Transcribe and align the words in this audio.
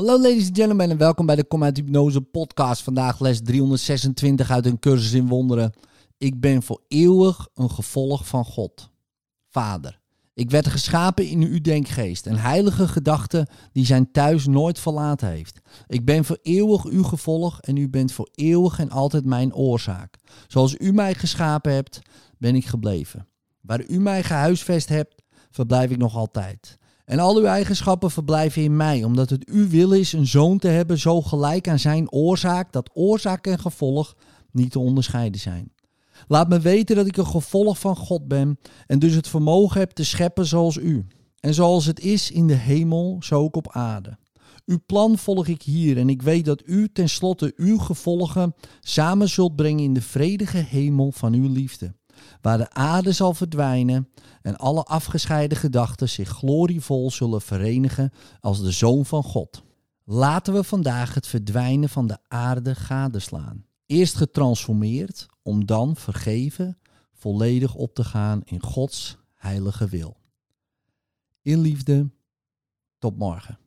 Hallo 0.00 0.20
ladies 0.20 0.46
and 0.46 0.56
gentlemen 0.56 0.90
en 0.90 0.96
welkom 0.96 1.26
bij 1.26 1.36
de 1.36 1.44
Kom 1.44 1.64
uit 1.64 1.76
Hypnose 1.76 2.20
podcast. 2.20 2.82
Vandaag 2.82 3.20
les 3.20 3.40
326 3.42 4.50
uit 4.50 4.66
een 4.66 4.78
cursus 4.78 5.12
in 5.12 5.28
wonderen. 5.28 5.72
Ik 6.18 6.40
ben 6.40 6.62
voor 6.62 6.82
eeuwig 6.88 7.48
een 7.54 7.70
gevolg 7.70 8.26
van 8.26 8.44
God. 8.44 8.90
Vader, 9.48 10.00
ik 10.34 10.50
werd 10.50 10.68
geschapen 10.68 11.26
in 11.26 11.42
uw 11.42 11.60
denkgeest, 11.60 12.26
een 12.26 12.38
heilige 12.38 12.88
gedachte 12.88 13.46
die 13.72 13.86
zijn 13.86 14.12
thuis 14.12 14.46
nooit 14.46 14.78
verlaten 14.78 15.28
heeft. 15.28 15.60
Ik 15.86 16.04
ben 16.04 16.24
voor 16.24 16.38
eeuwig 16.42 16.84
uw 16.84 17.02
gevolg 17.02 17.60
en 17.60 17.76
u 17.76 17.88
bent 17.88 18.12
voor 18.12 18.28
eeuwig 18.34 18.78
en 18.78 18.90
altijd 18.90 19.24
mijn 19.24 19.54
oorzaak. 19.54 20.16
Zoals 20.46 20.74
u 20.78 20.92
mij 20.92 21.14
geschapen 21.14 21.72
hebt, 21.72 22.00
ben 22.38 22.54
ik 22.54 22.66
gebleven. 22.66 23.26
Waar 23.60 23.84
u 23.86 23.98
mij 23.98 24.22
gehuisvest 24.22 24.88
hebt, 24.88 25.22
verblijf 25.50 25.90
ik 25.90 25.98
nog 25.98 26.16
altijd. 26.16 26.78
En 27.10 27.18
al 27.18 27.36
uw 27.36 27.44
eigenschappen 27.44 28.10
verblijven 28.10 28.62
in 28.62 28.76
mij, 28.76 29.04
omdat 29.04 29.30
het 29.30 29.48
uw 29.48 29.68
wil 29.68 29.92
is 29.92 30.12
een 30.12 30.26
zoon 30.26 30.58
te 30.58 30.68
hebben 30.68 30.98
zo 30.98 31.22
gelijk 31.22 31.68
aan 31.68 31.78
zijn 31.78 32.12
oorzaak, 32.12 32.72
dat 32.72 32.90
oorzaak 32.92 33.46
en 33.46 33.58
gevolg 33.58 34.16
niet 34.52 34.70
te 34.70 34.78
onderscheiden 34.78 35.40
zijn. 35.40 35.72
Laat 36.28 36.48
me 36.48 36.60
weten 36.60 36.96
dat 36.96 37.06
ik 37.06 37.16
een 37.16 37.26
gevolg 37.26 37.78
van 37.78 37.96
God 37.96 38.28
ben 38.28 38.58
en 38.86 38.98
dus 38.98 39.14
het 39.14 39.28
vermogen 39.28 39.80
heb 39.80 39.90
te 39.90 40.04
scheppen 40.04 40.46
zoals 40.46 40.76
u. 40.76 41.06
En 41.40 41.54
zoals 41.54 41.86
het 41.86 42.00
is 42.00 42.30
in 42.30 42.46
de 42.46 42.54
hemel, 42.54 43.16
zo 43.20 43.40
ook 43.40 43.56
op 43.56 43.72
aarde. 43.72 44.18
Uw 44.66 44.78
plan 44.86 45.18
volg 45.18 45.46
ik 45.46 45.62
hier 45.62 45.98
en 45.98 46.08
ik 46.08 46.22
weet 46.22 46.44
dat 46.44 46.62
u 46.66 46.88
tenslotte 46.92 47.52
uw 47.56 47.78
gevolgen 47.78 48.54
samen 48.80 49.28
zult 49.28 49.56
brengen 49.56 49.84
in 49.84 49.94
de 49.94 50.02
vredige 50.02 50.58
hemel 50.58 51.12
van 51.12 51.34
uw 51.34 51.52
liefde, 51.52 51.94
waar 52.40 52.58
de 52.58 52.70
aarde 52.70 53.12
zal 53.12 53.34
verdwijnen 53.34 54.08
en 54.42 54.56
alle 54.56 54.82
afgescheiden 54.82 55.58
gedachten 55.58 56.08
zich 56.08 56.28
glorievol 56.28 57.10
zullen 57.10 57.40
verenigen 57.40 58.12
als 58.40 58.62
de 58.62 58.70
Zoon 58.70 59.06
van 59.06 59.22
God. 59.22 59.62
Laten 60.04 60.54
we 60.54 60.64
vandaag 60.64 61.14
het 61.14 61.26
verdwijnen 61.26 61.88
van 61.88 62.06
de 62.06 62.18
aarde 62.28 62.74
gadeslaan. 62.74 63.64
Eerst 63.86 64.14
getransformeerd, 64.16 65.26
om 65.42 65.66
dan 65.66 65.96
vergeven, 65.96 66.78
volledig 67.12 67.74
op 67.74 67.94
te 67.94 68.04
gaan 68.04 68.40
in 68.44 68.62
Gods 68.62 69.16
heilige 69.34 69.88
wil. 69.88 70.16
In 71.42 71.60
liefde, 71.60 72.10
tot 72.98 73.18
morgen. 73.18 73.58